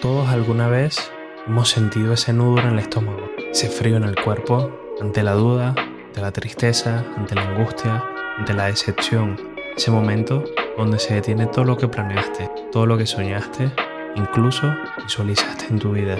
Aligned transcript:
Todos 0.00 0.28
alguna 0.28 0.68
vez 0.68 1.10
hemos 1.46 1.70
sentido 1.70 2.12
ese 2.12 2.32
nudo 2.32 2.60
en 2.60 2.68
el 2.68 2.78
estómago, 2.78 3.30
ese 3.50 3.68
frío 3.68 3.96
en 3.96 4.04
el 4.04 4.14
cuerpo, 4.14 4.70
ante 5.00 5.22
la 5.22 5.32
duda, 5.32 5.74
ante 6.06 6.20
la 6.20 6.32
tristeza, 6.32 7.04
ante 7.16 7.34
la 7.34 7.42
angustia, 7.42 8.04
ante 8.38 8.52
la 8.52 8.66
decepción. 8.66 9.36
Ese 9.76 9.90
momento 9.90 10.44
donde 10.76 10.98
se 10.98 11.14
detiene 11.14 11.46
todo 11.46 11.64
lo 11.64 11.76
que 11.76 11.88
planeaste, 11.88 12.50
todo 12.70 12.86
lo 12.86 12.98
que 12.98 13.06
soñaste, 13.06 13.72
incluso 14.14 14.72
visualizaste 15.02 15.66
en 15.70 15.78
tu 15.78 15.92
vida. 15.92 16.18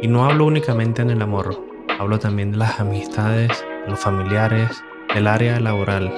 Y 0.00 0.08
no 0.08 0.24
hablo 0.24 0.46
únicamente 0.46 1.02
en 1.02 1.10
el 1.10 1.22
amor, 1.22 1.62
hablo 1.98 2.18
también 2.18 2.52
de 2.52 2.58
las 2.58 2.80
amistades, 2.80 3.64
de 3.84 3.90
los 3.90 4.00
familiares, 4.00 4.82
del 5.14 5.26
área 5.26 5.60
laboral. 5.60 6.10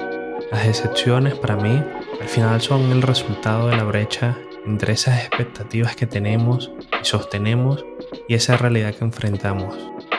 Las 0.51 0.65
decepciones 0.65 1.35
para 1.35 1.57
mí 1.57 1.83
al 2.19 2.27
final 2.27 2.61
son 2.61 2.91
el 2.91 3.01
resultado 3.01 3.67
de 3.67 3.77
la 3.77 3.83
brecha 3.83 4.37
entre 4.65 4.93
esas 4.93 5.19
expectativas 5.19 5.95
que 5.95 6.07
tenemos 6.07 6.71
y 7.01 7.05
sostenemos 7.05 7.85
y 8.27 8.35
esa 8.35 8.57
realidad 8.57 8.93
que 8.93 9.05
enfrentamos. 9.05 9.75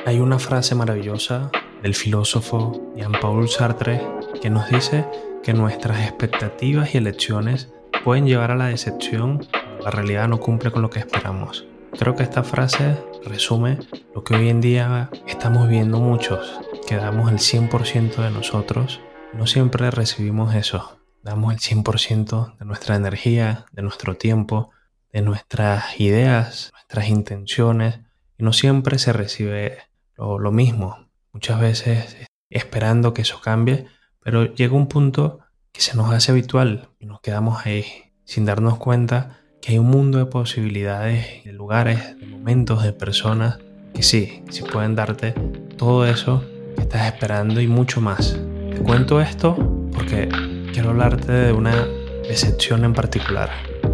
Hay 0.06 0.18
una 0.18 0.38
frase 0.38 0.74
maravillosa 0.74 1.50
del 1.82 1.94
filósofo 1.94 2.92
Jean-Paul 2.96 3.48
Sartre 3.48 4.00
que 4.40 4.50
nos 4.50 4.68
dice 4.68 5.06
que 5.42 5.52
nuestras 5.52 6.00
expectativas 6.00 6.94
y 6.94 6.98
elecciones 6.98 7.72
pueden 8.04 8.26
llevar 8.26 8.50
a 8.50 8.56
la 8.56 8.66
decepción 8.66 9.46
la 9.84 9.90
realidad 9.90 10.28
no 10.28 10.38
cumple 10.38 10.70
con 10.70 10.82
lo 10.82 10.90
que 10.90 11.00
esperamos. 11.00 11.66
Creo 11.98 12.14
que 12.14 12.22
esta 12.22 12.44
frase 12.44 12.96
resume 13.24 13.78
lo 14.14 14.22
que 14.22 14.34
hoy 14.34 14.48
en 14.48 14.60
día 14.60 15.10
estamos 15.26 15.68
viendo 15.68 15.98
muchos, 15.98 16.60
que 16.86 16.96
damos 16.96 17.30
el 17.30 17.38
100% 17.38 18.16
de 18.16 18.30
nosotros, 18.30 19.00
no 19.32 19.46
siempre 19.46 19.90
recibimos 19.90 20.54
eso 20.54 21.01
damos 21.22 21.52
el 21.52 21.60
100% 21.60 22.58
de 22.58 22.64
nuestra 22.64 22.96
energía, 22.96 23.66
de 23.72 23.82
nuestro 23.82 24.16
tiempo, 24.16 24.70
de 25.12 25.22
nuestras 25.22 26.00
ideas, 26.00 26.70
nuestras 26.72 27.08
intenciones, 27.08 28.00
y 28.38 28.44
no 28.44 28.52
siempre 28.52 28.98
se 28.98 29.12
recibe 29.12 29.78
lo, 30.16 30.52
mismo. 30.52 31.08
Muchas 31.32 31.60
veces 31.60 32.16
esperando 32.50 33.14
que 33.14 33.22
eso 33.22 33.40
cambie, 33.40 33.86
pero 34.20 34.54
llega 34.54 34.74
un 34.74 34.88
punto 34.88 35.40
que 35.72 35.80
se 35.80 35.96
nos 35.96 36.12
hace 36.12 36.32
habitual 36.32 36.90
y 36.98 37.06
nos 37.06 37.20
quedamos 37.20 37.64
ahí 37.66 37.84
sin 38.24 38.44
darnos 38.44 38.78
cuenta 38.78 39.40
que 39.60 39.72
hay 39.72 39.78
un 39.78 39.86
mundo 39.86 40.18
de 40.18 40.26
posibilidades, 40.26 41.44
de 41.44 41.52
lugares, 41.52 42.18
de 42.18 42.26
momentos, 42.26 42.82
de 42.82 42.92
personas 42.92 43.58
que 43.94 44.02
sí, 44.02 44.42
sí 44.50 44.62
pueden 44.62 44.94
darte 44.94 45.32
todo 45.76 46.06
eso 46.06 46.44
que 46.76 46.82
estás 46.82 47.06
esperando 47.06 47.60
y 47.60 47.68
mucho 47.68 48.00
más. 48.00 48.38
Te 48.70 48.78
cuento 48.78 49.20
esto 49.20 49.56
porque 49.92 50.28
quiero 50.72 50.90
hablarte 50.90 51.32
de 51.32 51.52
una 51.52 51.86
excepción 52.24 52.84
en 52.84 52.94
particular. 52.94 53.50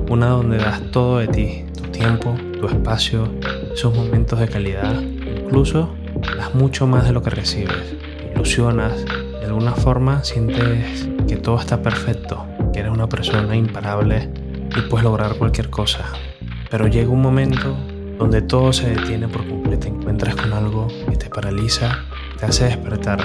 Una 0.09 0.29
donde 0.29 0.59
das 0.59 0.81
todo 0.93 1.19
de 1.19 1.27
ti, 1.27 1.65
tu 1.77 1.89
tiempo, 1.91 2.35
tu 2.61 2.69
espacio, 2.69 3.29
esos 3.73 3.95
momentos 3.95 4.39
de 4.39 4.49
calidad. 4.49 5.01
Incluso 5.03 5.95
das 6.37 6.55
mucho 6.55 6.87
más 6.87 7.05
de 7.05 7.13
lo 7.13 7.23
que 7.23 7.31
recibes. 7.31 7.97
Ilusionas, 8.33 9.05
de 9.05 9.47
alguna 9.47 9.73
forma 9.73 10.23
sientes 10.23 11.09
que 11.27 11.37
todo 11.37 11.59
está 11.59 11.83
perfecto, 11.83 12.47
que 12.73 12.81
eres 12.81 12.93
una 12.93 13.09
persona 13.09 13.57
imparable 13.57 14.31
y 14.77 14.81
puedes 14.83 15.05
lograr 15.05 15.35
cualquier 15.35 15.71
cosa. 15.71 16.05
Pero 16.71 16.87
llega 16.87 17.11
un 17.11 17.23
momento 17.23 17.77
donde 18.19 18.41
todo 18.41 18.73
se 18.73 18.91
detiene 18.91 19.27
por 19.27 19.47
completo. 19.47 19.81
Te 19.81 19.89
encuentras 19.89 20.37
con 20.37 20.53
algo 20.53 20.89
que 21.11 21.17
te 21.17 21.29
paraliza, 21.29 22.05
te 22.39 22.47
hace 22.47 22.65
despertar. 22.67 23.21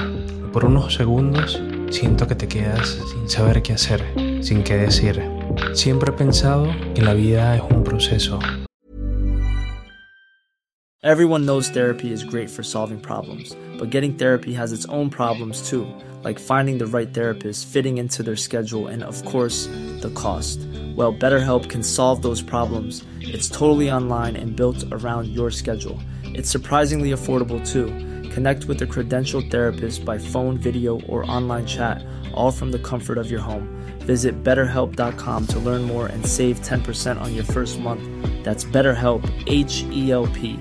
Por 0.52 0.66
unos 0.66 0.94
segundos 0.94 1.59
siento 1.94 2.28
que 2.28 2.36
te 2.36 2.48
quedas 2.48 2.98
sin 3.12 3.30
saber 3.30 3.62
qué 3.62 3.74
hacer, 3.74 4.04
sin 4.42 4.64
qué 4.64 4.78
decir. 4.78 5.22
Siempre 5.74 6.12
he 6.12 6.18
pensado 6.18 6.68
que 6.96 7.04
la 7.04 7.14
vida 7.14 7.56
es 7.56 7.62
un 7.62 7.84
proceso. 7.84 8.40
Everyone 11.04 11.46
knows 11.46 11.70
therapy 11.70 12.12
is 12.12 12.24
great 12.24 12.50
for 12.50 12.64
solving 12.64 12.98
problems, 13.00 13.56
but 13.78 13.92
getting 13.92 14.14
therapy 14.14 14.53
has 14.53 14.72
its 14.72 14.86
own 14.88 15.09
problems 15.09 15.70
too, 15.70 15.86
like 16.24 16.40
finding 16.40 16.78
the 16.78 16.88
right 16.88 17.14
therapist, 17.14 17.68
fitting 17.68 17.98
into 17.98 18.24
their 18.24 18.38
schedule, 18.38 18.88
and 18.88 19.03
of 19.03 19.24
course, 19.26 19.68
the 20.02 20.12
cost. 20.16 20.59
Well, 20.96 21.14
BetterHelp 21.14 21.70
can 21.70 21.84
solve 21.84 22.22
those 22.22 22.42
problems. 22.42 23.03
It's 23.20 23.50
totally 23.50 23.92
online 23.92 24.36
and 24.36 24.56
built 24.56 24.84
around 24.92 25.28
your 25.28 25.52
schedule. 25.52 26.00
It's 26.24 26.50
surprisingly 26.50 27.12
affordable 27.12 27.59
too. 27.70 27.92
Connect 28.34 28.66
with 28.66 28.82
a 28.82 28.88
credentialed 28.88 29.52
therapist 29.52 30.04
by 30.04 30.18
phone, 30.18 30.58
video, 30.58 31.00
or 31.02 31.24
online 31.30 31.68
chat, 31.68 32.04
all 32.34 32.52
from 32.52 32.72
the 32.72 32.80
comfort 32.80 33.20
of 33.20 33.30
your 33.30 33.40
home. 33.40 33.70
Visit 34.08 34.44
betterhelp.com 34.44 35.46
to 35.48 35.60
learn 35.60 35.84
more 35.84 36.08
and 36.08 36.26
save 36.26 36.60
10% 36.62 37.22
on 37.22 37.36
your 37.36 37.44
first 37.44 37.80
month. 37.80 38.02
That's 38.44 38.66
BetterHelp, 38.66 39.22
H 39.46 39.86
E 39.92 40.12
L 40.12 40.26
P. 40.34 40.58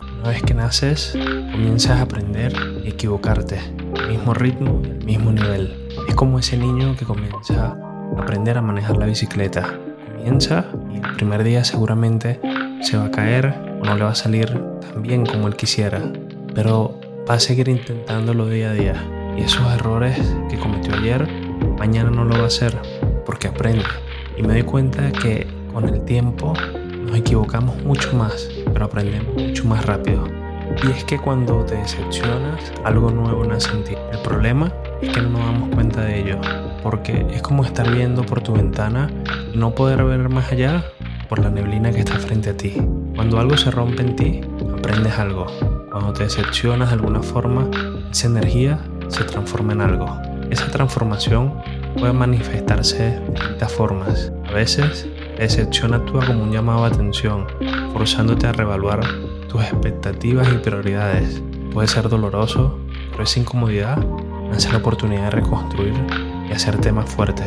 Una 0.00 0.30
vez 0.30 0.42
que 0.42 0.54
naces, 0.54 1.12
comienzas 1.12 1.90
a 1.98 2.02
aprender 2.02 2.54
y 2.82 2.88
equivocarte, 2.88 3.58
al 3.98 4.08
mismo 4.08 4.32
ritmo 4.32 4.80
al 4.82 5.04
mismo 5.04 5.30
nivel. 5.30 5.88
Es 6.08 6.14
como 6.14 6.38
ese 6.38 6.56
niño 6.56 6.96
que 6.96 7.04
comienza 7.04 7.76
a 8.16 8.20
aprender 8.20 8.56
a 8.56 8.62
manejar 8.62 8.96
la 8.96 9.04
bicicleta. 9.04 9.78
Comienza 10.16 10.64
y 10.90 10.96
el 10.96 11.16
primer 11.16 11.44
día 11.44 11.64
seguramente 11.64 12.40
se 12.80 12.96
va 12.96 13.04
a 13.04 13.10
caer 13.10 13.75
no 13.86 13.96
le 13.96 14.02
va 14.02 14.10
a 14.10 14.14
salir 14.16 14.48
tan 14.80 15.02
bien 15.02 15.24
como 15.24 15.46
él 15.46 15.54
quisiera, 15.54 16.02
pero 16.54 16.98
va 17.28 17.34
a 17.34 17.40
seguir 17.40 17.68
intentándolo 17.68 18.48
día 18.48 18.70
a 18.70 18.72
día. 18.72 19.04
Y 19.38 19.42
esos 19.42 19.72
errores 19.72 20.18
que 20.50 20.58
cometió 20.58 20.92
ayer, 20.94 21.28
mañana 21.78 22.10
no 22.10 22.24
lo 22.24 22.36
va 22.36 22.44
a 22.44 22.46
hacer 22.46 22.76
porque 23.24 23.46
aprende. 23.46 23.84
Y 24.36 24.42
me 24.42 24.54
doy 24.54 24.64
cuenta 24.64 25.12
que 25.12 25.46
con 25.72 25.88
el 25.88 26.04
tiempo 26.04 26.52
nos 27.06 27.16
equivocamos 27.16 27.80
mucho 27.84 28.12
más, 28.16 28.50
pero 28.72 28.86
aprendemos 28.86 29.34
mucho 29.34 29.64
más 29.66 29.86
rápido. 29.86 30.24
Y 30.82 30.90
es 30.90 31.04
que 31.04 31.18
cuando 31.18 31.64
te 31.64 31.76
decepcionas, 31.76 32.72
algo 32.84 33.10
nuevo 33.10 33.44
nace 33.44 33.70
en 33.70 33.84
ti. 33.84 33.94
El 34.12 34.18
problema 34.18 34.72
es 35.00 35.10
que 35.10 35.22
no 35.22 35.30
nos 35.30 35.46
damos 35.46 35.74
cuenta 35.76 36.00
de 36.00 36.20
ello, 36.20 36.40
porque 36.82 37.24
es 37.30 37.40
como 37.40 37.64
estar 37.64 37.88
viendo 37.94 38.26
por 38.26 38.40
tu 38.40 38.52
ventana 38.52 39.08
no 39.54 39.74
poder 39.76 40.02
ver 40.02 40.28
más 40.28 40.50
allá 40.50 40.84
por 41.28 41.38
la 41.38 41.50
neblina 41.50 41.92
que 41.92 42.00
está 42.00 42.18
frente 42.18 42.50
a 42.50 42.56
ti. 42.56 42.74
Cuando 43.16 43.40
algo 43.40 43.56
se 43.56 43.70
rompe 43.70 44.02
en 44.02 44.14
ti, 44.14 44.40
aprendes 44.76 45.18
algo. 45.18 45.46
Cuando 45.90 46.12
te 46.12 46.24
decepcionas 46.24 46.90
de 46.90 46.96
alguna 46.96 47.22
forma, 47.22 47.70
esa 48.10 48.26
energía 48.26 48.78
se 49.08 49.24
transforma 49.24 49.72
en 49.72 49.80
algo. 49.80 50.06
Esa 50.50 50.70
transformación 50.70 51.54
puede 51.98 52.12
manifestarse 52.12 53.02
de 53.02 53.30
distintas 53.30 53.72
formas. 53.72 54.30
A 54.46 54.52
veces, 54.52 55.08
la 55.34 55.40
decepción 55.40 55.94
actúa 55.94 56.26
como 56.26 56.42
un 56.42 56.52
llamado 56.52 56.84
a 56.84 56.88
atención, 56.88 57.46
forzándote 57.94 58.48
a 58.48 58.52
reevaluar 58.52 59.00
tus 59.48 59.62
expectativas 59.62 60.48
y 60.52 60.58
prioridades. 60.58 61.42
Puede 61.72 61.88
ser 61.88 62.10
doloroso, 62.10 62.78
pero 63.12 63.24
esa 63.24 63.40
incomodidad 63.40 63.98
hace 64.52 64.70
la 64.70 64.78
oportunidad 64.78 65.24
de 65.24 65.40
reconstruir 65.40 65.94
y 66.50 66.52
hacerte 66.52 66.92
más 66.92 67.08
fuerte. 67.08 67.44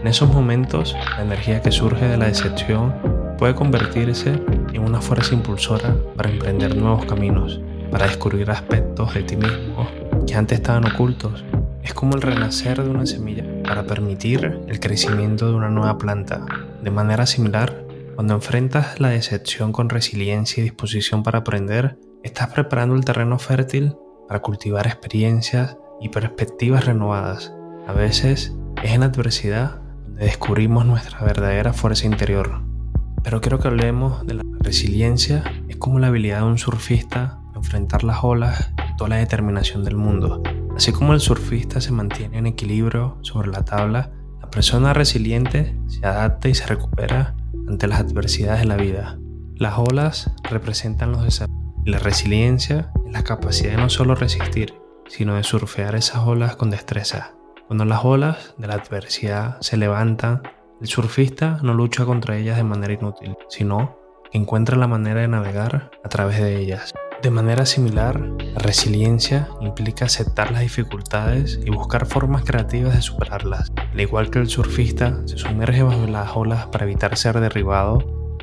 En 0.00 0.06
esos 0.06 0.32
momentos, 0.32 0.96
la 1.16 1.22
energía 1.22 1.60
que 1.60 1.70
surge 1.70 2.06
de 2.06 2.16
la 2.16 2.24
decepción 2.24 3.19
puede 3.40 3.54
convertirse 3.54 4.38
en 4.74 4.82
una 4.82 5.00
fuerza 5.00 5.32
impulsora 5.32 5.96
para 6.14 6.28
emprender 6.28 6.76
nuevos 6.76 7.06
caminos, 7.06 7.58
para 7.90 8.06
descubrir 8.06 8.50
aspectos 8.50 9.14
de 9.14 9.22
ti 9.22 9.34
mismo 9.34 9.88
que 10.26 10.34
antes 10.34 10.58
estaban 10.58 10.84
ocultos. 10.84 11.42
Es 11.82 11.94
como 11.94 12.16
el 12.16 12.20
renacer 12.20 12.82
de 12.82 12.90
una 12.90 13.06
semilla 13.06 13.46
para 13.62 13.86
permitir 13.86 14.60
el 14.68 14.78
crecimiento 14.78 15.48
de 15.48 15.54
una 15.54 15.70
nueva 15.70 15.96
planta. 15.96 16.44
De 16.82 16.90
manera 16.90 17.24
similar, 17.24 17.82
cuando 18.14 18.34
enfrentas 18.34 19.00
la 19.00 19.08
decepción 19.08 19.72
con 19.72 19.88
resiliencia 19.88 20.60
y 20.60 20.64
disposición 20.64 21.22
para 21.22 21.38
aprender, 21.38 21.98
estás 22.22 22.48
preparando 22.48 22.94
el 22.94 23.06
terreno 23.06 23.38
fértil 23.38 23.96
para 24.28 24.40
cultivar 24.40 24.86
experiencias 24.86 25.78
y 25.98 26.10
perspectivas 26.10 26.84
renovadas. 26.84 27.54
A 27.86 27.94
veces 27.94 28.54
es 28.82 28.90
en 28.92 29.02
adversidad 29.02 29.80
donde 30.04 30.26
descubrimos 30.26 30.84
nuestra 30.84 31.20
verdadera 31.24 31.72
fuerza 31.72 32.04
interior. 32.04 32.69
Pero 33.22 33.40
quiero 33.40 33.58
que 33.58 33.68
hablemos 33.68 34.26
de 34.26 34.34
la 34.34 34.42
resiliencia. 34.60 35.44
Es 35.68 35.76
como 35.76 35.98
la 35.98 36.08
habilidad 36.08 36.38
de 36.38 36.46
un 36.46 36.58
surfista 36.58 37.38
enfrentar 37.54 38.04
las 38.04 38.24
olas 38.24 38.72
y 38.92 38.96
toda 38.96 39.10
la 39.10 39.16
determinación 39.16 39.84
del 39.84 39.96
mundo. 39.96 40.42
Así 40.76 40.92
como 40.92 41.12
el 41.12 41.20
surfista 41.20 41.80
se 41.80 41.92
mantiene 41.92 42.38
en 42.38 42.46
equilibrio 42.46 43.18
sobre 43.20 43.50
la 43.50 43.64
tabla, 43.64 44.12
la 44.40 44.50
persona 44.50 44.94
resiliente 44.94 45.76
se 45.88 46.06
adapta 46.06 46.48
y 46.48 46.54
se 46.54 46.66
recupera 46.66 47.34
ante 47.68 47.86
las 47.86 48.00
adversidades 48.00 48.60
de 48.60 48.66
la 48.66 48.76
vida. 48.76 49.18
Las 49.56 49.78
olas 49.78 50.32
representan 50.48 51.12
los 51.12 51.22
desafíos 51.22 51.60
la 51.84 51.98
resiliencia 51.98 52.92
es 53.06 53.12
la 53.12 53.24
capacidad 53.24 53.70
de 53.70 53.78
no 53.78 53.88
solo 53.88 54.14
resistir, 54.14 54.74
sino 55.08 55.36
de 55.36 55.42
surfear 55.42 55.94
esas 55.94 56.26
olas 56.26 56.56
con 56.56 56.68
destreza. 56.68 57.32
Cuando 57.66 57.86
las 57.86 58.04
olas 58.04 58.54
de 58.58 58.66
la 58.66 58.74
adversidad 58.74 59.58
se 59.60 59.78
levantan, 59.78 60.42
el 60.80 60.86
surfista 60.86 61.58
no 61.62 61.74
lucha 61.74 62.06
contra 62.06 62.36
ellas 62.36 62.56
de 62.56 62.64
manera 62.64 62.94
inútil, 62.94 63.36
sino 63.48 63.98
que 64.30 64.38
encuentra 64.38 64.78
la 64.78 64.86
manera 64.86 65.20
de 65.20 65.28
navegar 65.28 65.90
a 66.02 66.08
través 66.08 66.40
de 66.40 66.58
ellas. 66.58 66.94
De 67.22 67.30
manera 67.30 67.66
similar, 67.66 68.18
la 68.18 68.60
resiliencia 68.60 69.48
implica 69.60 70.06
aceptar 70.06 70.52
las 70.52 70.62
dificultades 70.62 71.60
y 71.62 71.68
buscar 71.68 72.06
formas 72.06 72.44
creativas 72.44 72.94
de 72.94 73.02
superarlas. 73.02 73.70
Al 73.76 74.00
igual 74.00 74.30
que 74.30 74.38
el 74.38 74.48
surfista 74.48 75.20
se 75.26 75.36
sumerge 75.36 75.82
bajo 75.82 76.06
las 76.06 76.34
olas 76.34 76.66
para 76.68 76.86
evitar 76.86 77.16
ser 77.16 77.38
derribado, 77.40 77.98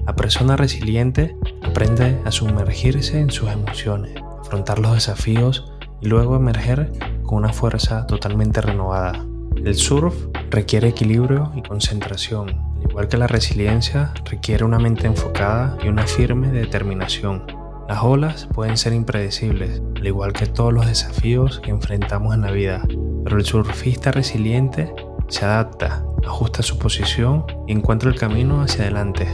La 0.06 0.16
persona 0.16 0.56
resiliente 0.56 1.36
aprende 1.63 2.22
a 2.24 2.31
sumergirse 2.31 3.19
en 3.19 3.30
sus 3.30 3.51
emociones, 3.51 4.16
afrontar 4.39 4.80
los 4.80 4.94
desafíos 4.94 5.74
y 6.00 6.07
luego 6.07 6.38
emerger 6.38 6.94
con 7.24 7.39
una 7.39 7.51
fuerza 7.51 8.07
totalmente 8.07 8.62
renovada. 8.62 9.25
El 9.57 9.75
surf 9.75 10.16
requiere 10.49 10.89
equilibrio 10.89 11.51
y 11.55 11.61
concentración, 11.61 12.49
al 12.49 12.89
igual 12.89 13.07
que 13.07 13.17
la 13.17 13.27
resiliencia 13.27 14.13
requiere 14.25 14.63
una 14.63 14.79
mente 14.79 15.07
enfocada 15.07 15.77
y 15.83 15.88
una 15.88 16.05
firme 16.07 16.51
determinación. 16.51 17.44
Las 17.88 18.03
olas 18.03 18.47
pueden 18.53 18.77
ser 18.77 18.94
impredecibles, 18.94 19.81
al 19.95 20.05
igual 20.05 20.33
que 20.33 20.45
todos 20.45 20.73
los 20.73 20.88
desafíos 20.88 21.59
que 21.59 21.71
enfrentamos 21.71 22.35
en 22.35 22.41
la 22.41 22.51
vida, 22.51 22.83
pero 23.23 23.38
el 23.38 23.45
surfista 23.45 24.11
resiliente 24.11 24.94
se 25.29 25.45
adapta, 25.45 26.05
ajusta 26.25 26.63
su 26.63 26.77
posición 26.79 27.45
y 27.67 27.71
encuentra 27.71 28.09
el 28.09 28.19
camino 28.19 28.61
hacia 28.61 28.83
adelante. 28.83 29.27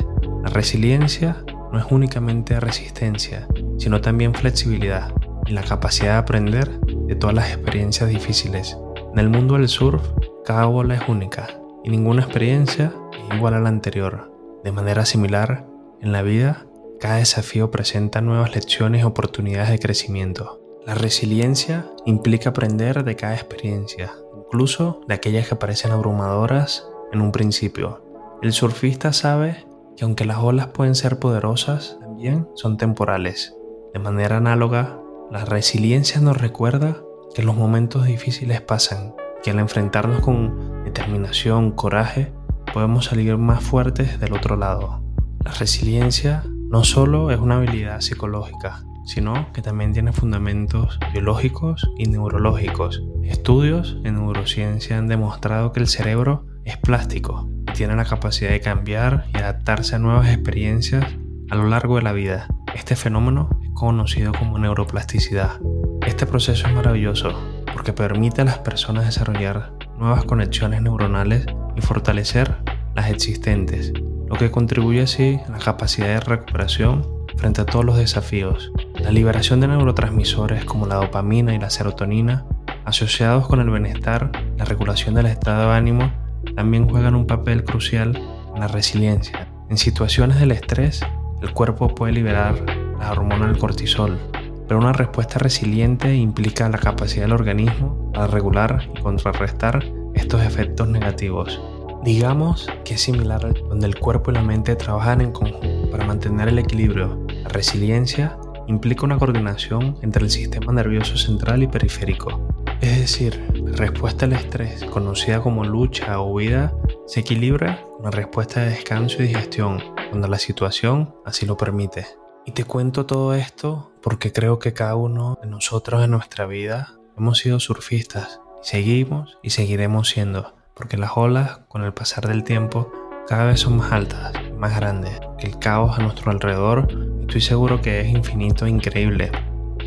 La 0.44 0.50
resiliencia 0.50 1.44
no 1.72 1.80
es 1.80 1.86
únicamente 1.90 2.60
resistencia, 2.60 3.48
sino 3.78 4.02
también 4.02 4.34
flexibilidad 4.34 5.12
y 5.46 5.54
la 5.54 5.64
capacidad 5.64 6.14
de 6.14 6.18
aprender 6.18 6.80
de 6.80 7.16
todas 7.16 7.36
las 7.36 7.52
experiencias 7.52 8.10
difíciles. 8.10 8.78
En 9.14 9.20
el 9.20 9.30
mundo 9.30 9.56
del 9.56 9.68
surf, 9.68 10.02
cada 10.46 10.66
bola 10.66 10.96
es 10.96 11.08
única 11.08 11.48
y 11.84 11.90
ninguna 11.90 12.24
experiencia 12.24 12.94
es 13.14 13.36
igual 13.36 13.54
a 13.54 13.60
la 13.60 13.70
anterior. 13.70 14.32
De 14.64 14.72
manera 14.72 15.06
similar, 15.06 15.66
en 16.02 16.12
la 16.12 16.22
vida, 16.22 16.66
cada 17.00 17.18
desafío 17.18 17.72
presenta 17.72 18.22
nuevas 18.22 18.54
lecciones 18.54 19.02
y 19.02 19.06
oportunidades 19.06 19.70
de 19.70 19.80
crecimiento. 19.80 20.62
La 20.86 20.96
resiliencia 20.96 21.86
implica 22.06 22.50
aprender 22.50 23.06
de 23.06 23.16
cada 23.16 23.36
experiencia, 23.36 24.12
incluso 24.38 25.02
de 25.08 25.14
aquellas 25.14 25.48
que 25.48 25.56
parecen 25.56 25.92
abrumadoras 25.92 26.86
en 27.14 27.22
un 27.22 27.32
principio. 27.32 28.04
El 28.42 28.52
surfista 28.52 29.14
sabe 29.14 29.66
que 29.96 30.04
aunque 30.04 30.26
las 30.26 30.40
olas 30.40 30.68
pueden 30.68 30.96
ser 30.96 31.20
poderosas, 31.20 31.98
también 32.02 32.50
son 32.56 32.78
temporales. 32.78 33.56
De 33.94 34.00
manera 34.00 34.38
análoga, 34.38 35.00
la 35.32 35.46
resiliencia 35.46 36.20
nos 36.20 36.38
recuerda 36.38 37.02
que 37.34 37.44
los 37.44 37.56
momentos 37.56 38.06
difíciles 38.06 38.60
pasan, 38.60 39.16
que 39.44 39.52
al 39.52 39.60
enfrentarnos 39.60 40.22
con 40.22 40.84
determinación, 40.86 41.72
coraje, 41.72 42.34
podemos 42.74 43.06
salir 43.06 43.38
más 43.38 43.62
fuertes 43.62 44.20
del 44.20 44.34
otro 44.34 44.56
lado. 44.56 45.04
La 45.44 45.52
resiliencia 45.52 46.44
no 46.70 46.84
solo 46.86 47.30
es 47.30 47.40
una 47.40 47.58
habilidad 47.58 48.00
psicológica, 48.00 48.84
sino 49.06 49.52
que 49.52 49.62
también 49.62 49.92
tiene 49.92 50.14
fundamentos 50.14 50.98
biológicos 51.12 51.92
y 51.98 52.08
neurológicos. 52.08 53.04
Estudios 53.24 53.98
en 54.06 54.16
neurociencia 54.16 54.98
han 54.98 55.08
demostrado 55.08 55.74
que 55.74 55.82
el 55.82 55.88
cerebro 55.88 56.46
es 56.64 56.78
plástico 56.78 57.50
y 57.70 57.74
tiene 57.74 57.96
la 57.98 58.06
capacidad 58.06 58.52
de 58.52 58.62
cambiar 58.62 59.26
y 59.34 59.38
adaptarse 59.38 59.96
a 59.96 60.00
nuevas 60.00 60.30
experiencias 60.30 61.06
a 61.50 61.56
lo 61.56 61.68
largo 61.68 61.98
de 61.98 62.04
la 62.04 62.14
vida. 62.14 62.48
Este 62.74 62.96
fenómeno 62.96 63.50
es 63.62 63.72
conocido 63.74 64.32
como 64.32 64.58
neuroplasticidad. 64.58 65.60
Este 66.08 66.26
proceso 66.26 66.68
es 66.68 66.74
maravilloso 66.74 67.53
porque 67.74 67.92
permite 67.92 68.42
a 68.42 68.46
las 68.46 68.60
personas 68.60 69.06
desarrollar 69.06 69.72
nuevas 69.98 70.24
conexiones 70.26 70.82
neuronales 70.82 71.46
y 71.76 71.82
fortalecer 71.82 72.56
las 72.96 73.10
existentes, 73.10 73.92
lo 74.30 74.38
que 74.38 74.52
contribuye 74.52 75.02
así 75.02 75.40
a 75.48 75.52
la 75.52 75.58
capacidad 75.58 76.08
de 76.08 76.20
recuperación 76.20 77.06
frente 77.38 77.62
a 77.62 77.66
todos 77.66 77.84
los 77.84 77.98
desafíos. 77.98 78.72
La 79.00 79.12
liberación 79.12 79.60
de 79.60 79.68
neurotransmisores 79.68 80.66
como 80.66 80.86
la 80.86 80.96
dopamina 80.96 81.54
y 81.54 81.60
la 81.60 81.70
serotonina, 81.70 82.46
asociados 82.86 83.48
con 83.48 83.60
el 83.60 83.70
bienestar, 83.70 84.32
la 84.58 84.66
regulación 84.66 85.16
del 85.16 85.26
estado 85.26 85.70
de 85.70 85.76
ánimo, 85.76 86.12
también 86.56 86.88
juegan 86.88 87.16
un 87.16 87.26
papel 87.26 87.64
crucial 87.64 88.22
en 88.54 88.60
la 88.60 88.68
resiliencia. 88.68 89.48
En 89.70 89.78
situaciones 89.78 90.40
del 90.40 90.52
estrés, 90.52 91.02
el 91.42 91.52
cuerpo 91.54 91.94
puede 91.96 92.14
liberar 92.14 92.56
la 93.00 93.12
hormona 93.12 93.48
del 93.48 93.58
cortisol, 93.58 94.20
pero 94.68 94.80
una 94.80 94.94
respuesta 94.94 95.40
resiliente 95.40 96.16
implica 96.16 96.70
la 96.70 96.78
capacidad 96.78 97.24
del 97.24 97.34
organismo 97.34 98.12
para 98.14 98.28
regular 98.28 98.90
y 98.96 99.02
contrarrestar 99.02 99.84
estos 100.14 100.44
efectos 100.44 100.88
negativos. 100.88 101.62
Digamos 102.04 102.68
que 102.84 102.96
es 102.96 103.02
similar 103.02 103.46
al 103.46 103.54
donde 103.54 103.88
el 103.88 103.98
cuerpo 103.98 104.32
y 104.32 104.34
la 104.34 104.42
mente 104.42 104.76
trabajan 104.76 105.22
en 105.22 105.32
conjunto 105.32 105.90
para 105.90 106.06
mantener 106.06 106.50
el 106.50 106.60
equilibrio. 106.60 107.26
La 107.44 107.50
resiliencia 107.50 108.38
implica 108.68 109.06
una 109.06 109.18
coordinación 109.18 109.98
entre 110.02 110.24
el 110.24 110.30
sistema 110.30 110.74
nervioso 110.74 111.18
central 111.18 111.64
y 111.64 111.68
periférico. 111.68 112.48
Es 112.82 113.00
decir, 113.00 113.42
la 113.54 113.78
respuesta 113.78 114.26
al 114.26 114.34
estrés, 114.34 114.84
conocida 114.86 115.42
como 115.42 115.64
lucha 115.64 116.20
o 116.20 116.34
huida, 116.34 116.74
se 117.08 117.22
equilibra 117.22 117.86
con 117.96 118.04
la 118.04 118.12
respuesta 118.12 118.62
de 118.62 118.72
descanso 118.72 119.24
y 119.24 119.28
digestión, 119.28 119.82
cuando 120.10 120.28
la 120.28 120.38
situación 120.38 121.16
así 121.26 121.46
lo 121.46 121.56
permite. 121.56 122.06
Y 122.46 122.52
te 122.52 122.66
cuento 122.66 123.06
todo 123.06 123.34
esto 123.34 123.92
porque 124.02 124.34
creo 124.34 124.60
que 124.60 124.74
cada 124.74 124.96
uno 124.96 125.40
de 125.42 125.48
nosotros 125.48 126.04
en 126.04 126.12
nuestra 126.12 126.46
vida 126.46 126.94
hemos 127.18 127.38
sido 127.38 127.60
surfistas 127.60 128.42
y 128.62 128.68
seguimos 128.68 129.38
y 129.42 129.52
seguiremos 129.52 130.10
siendo 130.10 130.54
porque 130.74 130.98
las 130.98 131.12
olas, 131.16 131.60
con 131.68 131.84
el 131.84 131.94
pasar 131.94 132.28
del 132.28 132.44
tiempo, 132.44 132.92
cada 133.28 133.46
vez 133.46 133.62
son 133.62 133.78
más 133.78 133.92
altas, 133.92 134.34
más 134.58 134.76
grandes, 134.76 135.20
el 135.40 135.58
caos 135.60 135.98
a 135.98 136.02
nuestro 136.02 136.32
alrededor 136.32 136.88
estoy 137.22 137.42
seguro 137.42 137.82
que 137.82 138.02
es 138.02 138.08
infinito 138.08 138.66
e 138.66 138.70
increíble. 138.70 139.32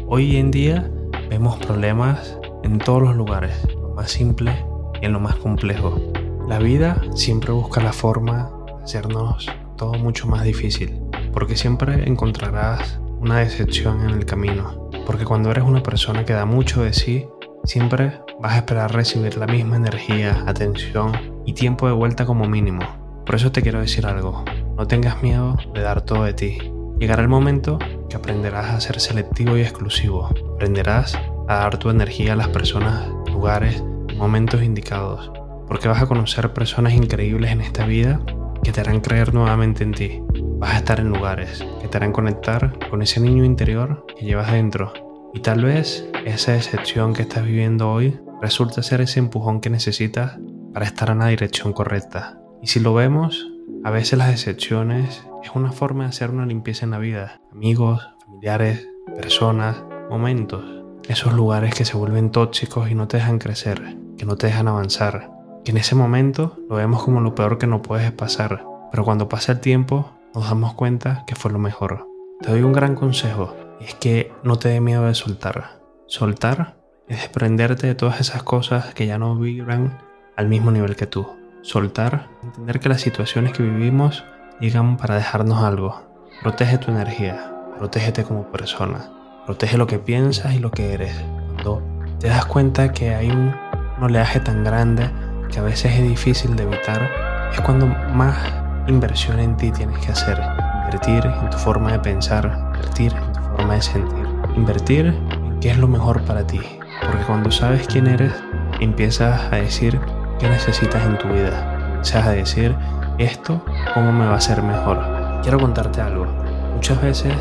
Hoy 0.07 0.37
en 0.37 0.51
día 0.51 0.91
vemos 1.29 1.59
problemas 1.59 2.39
en 2.63 2.79
todos 2.79 3.03
los 3.03 3.17
lugares, 3.17 3.55
lo 3.75 3.91
más 3.91 4.11
simple 4.11 4.65
y 5.01 5.07
en 5.07 5.13
lo 5.13 5.21
más 5.21 5.37
complejo. 5.37 6.01
La 6.49 6.59
vida 6.59 7.03
siempre 7.15 7.53
busca 7.53 7.83
la 7.83 7.93
forma 7.93 8.51
de 8.67 8.85
hacernos 8.85 9.47
todo 9.77 9.95
mucho 9.95 10.27
más 10.27 10.45
difícil, 10.45 10.99
porque 11.37 11.55
siempre 11.55 12.09
encontrarás 12.09 12.99
una 13.21 13.41
decepción 13.41 14.01
en 14.01 14.09
el 14.09 14.25
camino, 14.25 14.89
porque 15.05 15.27
cuando 15.27 15.51
eres 15.51 15.65
una 15.65 15.83
persona 15.83 16.25
que 16.25 16.33
da 16.33 16.47
mucho 16.47 16.83
de 16.83 16.95
sí, 16.95 17.29
siempre 17.65 18.23
vas 18.41 18.55
a 18.55 18.57
esperar 18.57 18.95
recibir 18.95 19.37
la 19.37 19.47
misma 19.47 19.77
energía, 19.77 20.45
atención 20.47 21.13
y 21.45 21.53
tiempo 21.53 21.89
de 21.89 21.93
vuelta 21.93 22.25
como 22.25 22.49
mínimo. 22.49 22.81
Por 23.27 23.35
eso 23.35 23.53
te 23.53 23.61
quiero 23.61 23.81
decir 23.81 24.07
algo, 24.07 24.47
no 24.79 24.87
tengas 24.87 25.23
miedo 25.23 25.59
de 25.75 25.83
dar 25.83 26.01
todo 26.01 26.25
de 26.25 26.33
ti. 26.33 26.57
Llegará 26.99 27.21
el 27.21 27.29
momento 27.29 27.79
que 28.09 28.17
aprenderás 28.17 28.71
a 28.71 28.81
ser 28.81 28.99
selectivo 28.99 29.59
y 29.59 29.61
exclusivo. 29.61 30.31
Aprenderás 30.55 31.19
a 31.49 31.57
dar 31.57 31.77
tu 31.77 31.91
energía 31.91 32.33
a 32.33 32.37
las 32.37 32.49
personas, 32.49 33.11
lugares, 33.31 33.85
momentos 34.17 34.63
indicados. 34.63 35.31
Porque 35.69 35.87
vas 35.87 36.01
a 36.01 36.07
conocer 36.07 36.55
personas 36.55 36.95
increíbles 36.95 37.51
en 37.51 37.61
esta 37.61 37.85
vida 37.85 38.23
que 38.63 38.73
te 38.73 38.81
harán 38.81 39.01
creer 39.01 39.35
nuevamente 39.35 39.85
en 39.85 39.93
ti. 39.93 40.23
Vas 40.59 40.73
a 40.73 40.79
estar 40.79 41.01
en 41.01 41.11
lugares 41.11 41.63
que 41.83 41.89
te 41.89 41.99
harán 41.99 42.13
conectar 42.13 42.79
con 42.89 43.03
ese 43.03 43.21
niño 43.21 43.45
interior 43.45 44.07
que 44.17 44.25
llevas 44.25 44.53
dentro. 44.53 44.91
Y 45.35 45.41
tal 45.41 45.63
vez 45.63 46.09
esa 46.25 46.53
decepción 46.53 47.13
que 47.13 47.23
estás 47.23 47.45
viviendo 47.45 47.91
hoy 47.91 48.19
resulta 48.41 48.83
ser 48.83 49.03
ese 49.03 49.19
empujón 49.19 49.61
que 49.61 49.69
necesitas 49.69 50.39
para 50.73 50.87
estar 50.87 51.11
en 51.11 51.19
la 51.19 51.27
dirección 51.27 51.75
correcta. 51.75 52.41
Y 52.63 52.69
si 52.69 52.81
lo 52.81 52.95
vemos, 52.95 53.47
a 53.85 53.91
veces 53.91 54.19
las 54.19 54.31
decepciones 54.31 55.27
es 55.45 55.51
una 55.55 55.73
forma 55.73 56.05
de 56.05 56.09
hacer 56.09 56.31
una 56.31 56.47
limpieza 56.47 56.87
en 56.87 56.93
la 56.93 56.99
vida. 56.99 57.39
Amigos, 57.53 58.09
familiares, 58.25 58.89
personas, 59.15 59.85
momentos. 60.09 60.65
Esos 61.07 61.35
lugares 61.35 61.75
que 61.75 61.85
se 61.85 61.99
vuelven 61.99 62.31
tóxicos 62.31 62.91
y 62.91 62.95
no 62.95 63.09
te 63.09 63.19
dejan 63.19 63.39
crecer, 63.39 63.99
que 64.17 64.25
no 64.25 64.37
te 64.37 64.47
dejan 64.47 64.69
avanzar. 64.69 65.31
Que 65.67 65.73
en 65.73 65.77
ese 65.77 65.95
momento 65.95 66.57
lo 66.71 66.77
vemos 66.77 67.05
como 67.05 67.21
lo 67.21 67.35
peor 67.35 67.59
que 67.59 67.67
no 67.67 67.83
puedes 67.83 68.11
pasar. 68.11 68.65
Pero 68.91 69.05
cuando 69.05 69.29
pasa 69.29 69.53
el 69.53 69.61
tiempo 69.61 70.17
nos 70.37 70.51
damos 70.51 70.75
cuenta 70.75 71.25
que 71.27 71.35
fue 71.35 71.51
lo 71.51 71.59
mejor. 71.59 72.07
Te 72.43 72.51
doy 72.51 72.61
un 72.61 72.75
gran 72.75 72.95
consejo. 72.95 73.57
Es 73.81 73.95
que 73.95 74.31
no 74.43 74.59
te 74.59 74.69
dé 74.69 74.83
miedo 74.83 75.07
de 75.07 75.15
soltar. 75.15 75.81
Soltar 76.09 76.77
es 77.09 77.23
desprenderte 77.23 77.87
de 77.87 77.95
todas 77.95 78.21
esas 78.21 78.43
cosas 78.43 78.93
que 78.93 79.07
ya 79.07 79.17
no 79.17 79.35
vibran 79.37 79.97
al 80.37 80.49
mismo 80.49 80.71
nivel 80.71 80.95
que 80.95 81.07
tú. 81.07 81.27
Soltar, 81.63 82.29
entender 82.43 82.81
que 82.81 82.91
las 82.91 83.01
situaciones 83.01 83.55
que 83.55 83.63
vivimos 83.63 84.25
llegan 84.61 84.99
para 84.99 85.15
dejarnos 85.15 85.63
algo. 85.63 86.03
Protege 86.43 86.77
tu 86.77 86.91
energía, 86.91 87.55
protégete 87.79 88.25
como 88.25 88.53
persona, 88.53 89.11
protege 89.47 89.79
lo 89.79 89.87
que 89.87 89.99
piensas 89.99 90.53
y 90.53 90.59
lo 90.59 90.71
que 90.71 90.93
eres. 90.93 91.17
Cuando 91.55 91.83
te 92.21 92.29
das 92.29 92.45
cuenta 92.45 92.93
que 92.93 93.15
hay 93.15 93.31
un, 93.31 93.55
oleaje 94.03 94.41
tan 94.41 94.65
grande 94.65 95.11
que 95.51 95.61
a 95.61 95.63
veces 95.63 95.95
es 95.95 96.03
difícil 96.07 96.57
de 96.57 96.65
evitar, 96.65 97.11
es 97.55 97.61
cuando 97.63 97.87
más 97.87 98.66
inversión 98.87 99.39
en 99.39 99.57
ti 99.57 99.71
tienes 99.73 99.99
que 99.99 100.13
hacer. 100.13 100.41
Invertir 100.85 101.27
en 101.27 101.51
tu 101.51 101.59
forma 101.59 101.93
de 101.93 101.99
pensar, 101.99 102.73
invertir 102.75 103.13
en 103.15 103.33
tu 103.33 103.41
forma 103.41 103.75
de 103.75 103.83
sentir, 103.83 104.29
invertir 104.55 105.07
en 105.07 105.61
qué 105.61 105.71
es 105.71 105.79
lo 105.79 105.89
mejor 105.89 106.23
para 106.23 106.47
ti, 106.47 106.61
porque 107.01 107.25
cuando 107.27 107.51
sabes 107.51 107.87
quién 107.87 108.07
eres, 108.07 108.33
empiezas 108.81 109.53
a 109.53 109.57
decir 109.57 110.01
qué 110.39 110.49
necesitas 110.49 111.05
en 111.05 111.19
tu 111.19 111.29
vida. 111.29 111.95
Empiezas 111.95 112.27
a 112.27 112.31
decir, 112.31 112.77
esto, 113.19 113.65
¿cómo 113.95 114.13
me 114.13 114.27
va 114.27 114.35
a 114.35 114.37
hacer 114.37 114.63
mejor? 114.63 115.01
Quiero 115.43 115.59
contarte 115.59 116.01
algo. 116.01 116.27
Muchas 116.75 117.01
veces 117.03 117.35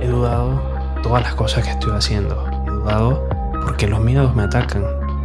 he 0.00 0.08
dudado 0.08 0.62
todas 1.02 1.22
las 1.22 1.34
cosas 1.34 1.64
que 1.64 1.70
estoy 1.70 1.92
haciendo. 1.92 2.46
He 2.66 2.70
dudado 2.70 3.28
porque 3.64 3.88
los 3.88 4.00
miedos 4.00 4.34
me 4.36 4.44
atacan. 4.44 4.84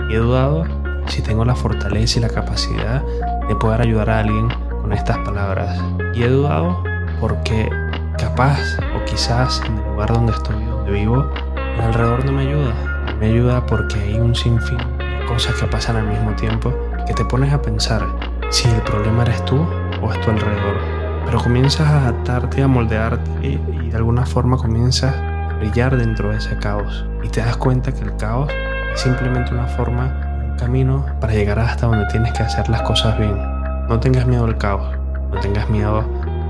Y 0.09 0.13
he 0.13 0.17
dudado 0.17 0.63
si 1.07 1.21
tengo 1.21 1.45
la 1.45 1.55
fortaleza 1.55 2.19
y 2.19 2.21
la 2.21 2.29
capacidad 2.29 3.03
de 3.47 3.55
poder 3.55 3.81
ayudar 3.81 4.09
a 4.09 4.19
alguien 4.19 4.47
con 4.87 4.93
estas 4.93 5.17
palabras. 5.17 5.77
Y 6.13 6.23
he 6.23 6.29
dudado 6.29 6.81
porque 7.19 7.69
capaz 8.17 8.57
o 8.95 9.03
quizás 9.03 9.61
en 9.65 9.77
el 9.77 9.83
lugar 9.83 10.13
donde 10.13 10.31
estoy, 10.31 10.63
donde 10.63 10.91
vivo, 10.91 11.29
el 11.75 11.81
alrededor 11.81 12.23
no 12.23 12.31
me 12.31 12.43
ayuda. 12.43 12.73
Me 13.19 13.25
ayuda 13.25 13.65
porque 13.65 13.99
hay 13.99 14.17
un 14.17 14.33
sinfín 14.33 14.77
de 14.77 15.25
cosas 15.27 15.55
que 15.55 15.67
pasan 15.67 15.97
al 15.97 16.07
mismo 16.07 16.33
tiempo 16.37 16.73
que 17.05 17.13
te 17.13 17.25
pones 17.25 17.51
a 17.51 17.61
pensar 17.61 18.05
si 18.49 18.69
el 18.69 18.81
problema 18.83 19.23
eres 19.23 19.43
tú 19.43 19.67
o 20.01 20.13
es 20.13 20.21
tu 20.21 20.31
alrededor. 20.31 20.77
Pero 21.25 21.39
comienzas 21.39 21.85
a 21.85 21.97
adaptarte, 22.07 22.63
a 22.63 22.67
moldearte 22.69 23.29
y, 23.41 23.59
y 23.69 23.89
de 23.89 23.97
alguna 23.97 24.25
forma 24.25 24.55
comienzas 24.55 25.13
a 25.13 25.53
brillar 25.59 25.97
dentro 25.97 26.29
de 26.29 26.37
ese 26.37 26.55
caos. 26.59 27.05
Y 27.23 27.27
te 27.27 27.41
das 27.41 27.57
cuenta 27.57 27.91
que 27.91 28.05
el 28.05 28.15
caos 28.15 28.49
es 28.93 29.01
simplemente 29.01 29.53
una 29.53 29.67
forma, 29.67 30.47
un 30.49 30.55
camino 30.57 31.05
para 31.19 31.33
llegar 31.33 31.59
hasta 31.59 31.87
donde 31.87 32.05
tienes 32.05 32.31
que 32.31 32.43
hacer 32.43 32.69
las 32.69 32.83
cosas 32.83 33.17
bien. 33.19 33.56
No 33.87 34.01
tengas 34.01 34.27
miedo 34.27 34.43
al 34.43 34.57
caos, 34.57 34.97
no 35.31 35.39
tengas 35.39 35.69
miedo 35.69 36.03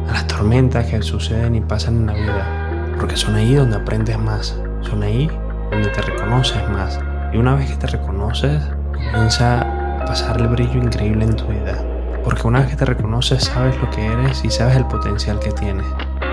a 0.09 0.11
las 0.11 0.25
tormentas 0.25 0.87
que 0.87 1.01
suceden 1.03 1.53
y 1.53 1.61
pasan 1.61 1.97
en 1.97 2.05
la 2.07 2.13
vida, 2.13 2.95
porque 2.99 3.15
son 3.15 3.35
ahí 3.35 3.53
donde 3.53 3.75
aprendes 3.75 4.17
más, 4.17 4.59
son 4.81 5.03
ahí 5.03 5.29
donde 5.69 5.87
te 5.89 6.01
reconoces 6.01 6.67
más. 6.69 6.99
Y 7.31 7.37
una 7.37 7.53
vez 7.53 7.69
que 7.69 7.77
te 7.77 7.87
reconoces, 7.87 8.63
comienza 9.11 9.61
a 9.61 10.05
pasar 10.05 10.41
el 10.41 10.47
brillo 10.47 10.81
increíble 10.81 11.25
en 11.25 11.35
tu 11.35 11.45
vida. 11.45 11.75
Porque 12.23 12.47
una 12.47 12.61
vez 12.61 12.71
que 12.71 12.75
te 12.75 12.85
reconoces, 12.85 13.43
sabes 13.43 13.79
lo 13.79 13.89
que 13.91 14.05
eres 14.05 14.43
y 14.43 14.49
sabes 14.49 14.75
el 14.75 14.85
potencial 14.85 15.39
que 15.39 15.51
tienes. 15.51 15.85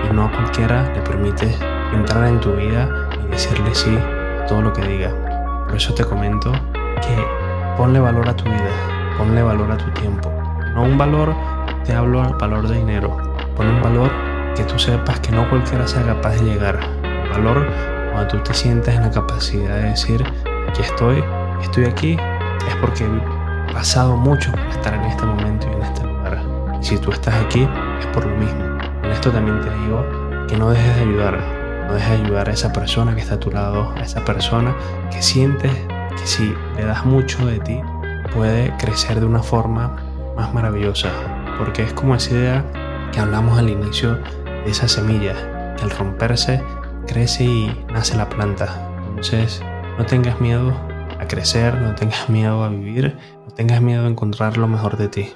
Y 0.09 0.13
no 0.13 0.25
a 0.25 0.31
cualquiera 0.31 0.91
le 0.93 1.01
permites 1.01 1.55
entrar 1.93 2.25
en 2.27 2.39
tu 2.39 2.51
vida 2.53 2.89
y 3.23 3.31
decirle 3.31 3.75
sí 3.75 3.95
a 4.41 4.45
todo 4.47 4.63
lo 4.63 4.73
que 4.73 4.81
diga. 4.81 5.13
Por 5.67 5.75
eso 5.75 5.93
te 5.93 6.03
comento 6.03 6.51
que 6.51 7.15
ponle 7.77 7.99
valor 7.99 8.27
a 8.27 8.35
tu 8.35 8.45
vida, 8.45 9.15
ponle 9.19 9.43
valor 9.43 9.71
a 9.71 9.77
tu 9.77 9.91
tiempo. 9.91 10.44
No 10.75 10.83
un 10.83 10.97
valor, 10.97 11.33
te 11.85 11.93
hablo 11.93 12.21
al 12.21 12.33
valor 12.33 12.67
de 12.67 12.75
dinero. 12.75 13.15
Pon 13.55 13.65
un 13.65 13.81
valor 13.81 14.11
que 14.57 14.65
tú 14.65 14.77
sepas 14.77 15.21
que 15.21 15.31
no 15.31 15.49
cualquiera 15.49 15.87
sea 15.87 16.03
capaz 16.03 16.31
de 16.31 16.41
llegar. 16.41 16.77
Un 17.01 17.31
valor 17.31 17.65
cuando 18.11 18.27
tú 18.27 18.43
te 18.43 18.53
sientes 18.53 18.93
en 18.93 19.03
la 19.03 19.09
capacidad 19.09 19.77
de 19.77 19.83
decir, 19.83 20.21
aquí 20.67 20.81
estoy, 20.81 21.23
estoy 21.61 21.85
aquí, 21.85 22.17
es 22.67 22.75
porque 22.81 23.05
he 23.05 23.73
pasado 23.73 24.17
mucho 24.17 24.51
para 24.51 24.69
estar 24.69 24.93
en 24.95 25.05
este 25.05 25.25
momento 25.25 25.65
y 25.71 25.75
en 25.75 25.81
este 25.81 26.03
lugar. 26.03 26.41
Y 26.81 26.83
si 26.83 26.97
tú 26.97 27.09
estás 27.11 27.35
aquí, 27.35 27.65
es 28.01 28.07
por 28.07 28.25
lo 28.25 28.35
mismo. 28.35 28.77
En 29.01 29.11
esto 29.11 29.31
también 29.31 29.61
te 29.61 29.69
digo 29.69 30.05
que 30.49 30.57
no 30.57 30.71
dejes 30.71 30.93
de 30.97 31.01
ayudar, 31.03 31.39
no 31.87 31.93
dejes 31.93 32.19
de 32.19 32.25
ayudar 32.25 32.49
a 32.49 32.51
esa 32.51 32.73
persona 32.73 33.15
que 33.15 33.21
está 33.21 33.35
a 33.35 33.39
tu 33.39 33.49
lado, 33.49 33.93
a 33.95 34.01
esa 34.01 34.25
persona 34.25 34.75
que 35.09 35.21
sientes 35.21 35.71
que 35.71 36.27
si 36.27 36.53
le 36.75 36.83
das 36.83 37.05
mucho 37.05 37.45
de 37.45 37.59
ti, 37.59 37.79
puede 38.33 38.75
crecer 38.75 39.21
de 39.21 39.25
una 39.25 39.41
forma 39.41 39.95
más 40.35 40.53
maravillosa. 40.53 41.09
Porque 41.57 41.83
es 41.83 41.93
como 41.93 42.15
esa 42.15 42.33
idea 42.33 42.65
que 43.11 43.19
hablamos 43.19 43.57
al 43.57 43.69
inicio 43.69 44.15
de 44.15 44.71
esa 44.71 44.87
semilla, 44.87 45.75
que 45.75 45.83
al 45.83 45.91
romperse 45.91 46.61
crece 47.07 47.43
y 47.43 47.85
nace 47.91 48.17
la 48.17 48.27
planta. 48.29 48.89
Entonces, 49.07 49.61
no 49.97 50.05
tengas 50.05 50.41
miedo 50.41 50.73
a 51.19 51.27
crecer, 51.27 51.75
no 51.75 51.95
tengas 51.95 52.29
miedo 52.29 52.63
a 52.63 52.69
vivir, 52.69 53.17
no 53.45 53.53
tengas 53.53 53.81
miedo 53.81 54.05
a 54.05 54.09
encontrar 54.09 54.57
lo 54.57 54.67
mejor 54.67 54.97
de 54.97 55.07
ti. 55.07 55.33